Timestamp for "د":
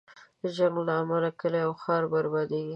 0.41-0.43